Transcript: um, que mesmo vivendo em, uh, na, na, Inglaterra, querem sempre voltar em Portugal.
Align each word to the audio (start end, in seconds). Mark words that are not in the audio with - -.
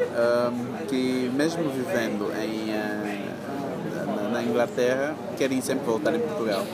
um, 0.00 0.86
que 0.86 1.30
mesmo 1.34 1.68
vivendo 1.70 2.32
em, 2.40 2.70
uh, 2.70 4.06
na, 4.06 4.28
na, 4.30 4.42
Inglaterra, 4.42 5.14
querem 5.36 5.60
sempre 5.60 5.84
voltar 5.84 6.14
em 6.14 6.20
Portugal. 6.20 6.64